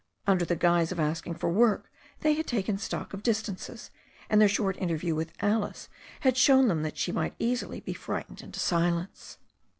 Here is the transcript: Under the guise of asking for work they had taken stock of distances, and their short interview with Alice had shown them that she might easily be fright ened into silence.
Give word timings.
Under 0.25 0.43
the 0.45 0.55
guise 0.55 0.91
of 0.91 0.99
asking 0.99 1.35
for 1.35 1.51
work 1.51 1.91
they 2.21 2.33
had 2.33 2.47
taken 2.47 2.79
stock 2.79 3.13
of 3.13 3.21
distances, 3.21 3.91
and 4.31 4.41
their 4.41 4.47
short 4.49 4.75
interview 4.77 5.13
with 5.13 5.31
Alice 5.41 5.89
had 6.21 6.35
shown 6.37 6.69
them 6.69 6.81
that 6.81 6.97
she 6.97 7.11
might 7.11 7.35
easily 7.37 7.81
be 7.81 7.93
fright 7.93 8.27
ened 8.27 8.41
into 8.41 8.59
silence. 8.59 9.37